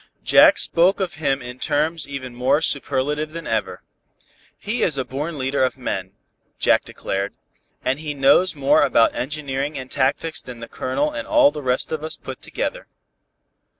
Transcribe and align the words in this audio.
Jack 0.23 0.57
spoke 0.57 0.99
of 0.99 1.13
him 1.21 1.43
in 1.43 1.59
terms 1.59 2.07
even 2.07 2.33
more 2.33 2.59
superlative 2.59 3.33
than 3.33 3.45
ever. 3.45 3.83
"He 4.57 4.81
is 4.81 4.97
a 4.97 5.05
born 5.05 5.37
leader 5.37 5.63
of 5.63 5.77
men," 5.77 6.13
he 6.57 6.75
declared, 6.83 7.35
"and 7.85 7.99
he 7.99 8.15
knows 8.15 8.55
more 8.55 8.81
about 8.81 9.13
engineering 9.13 9.77
and 9.77 9.91
tactics 9.91 10.41
than 10.41 10.57
the 10.57 10.67
Colonel 10.67 11.11
and 11.11 11.27
all 11.27 11.51
the 11.51 11.61
rest 11.61 11.91
of 11.91 12.03
us 12.03 12.17
put 12.17 12.41
together." 12.41 12.87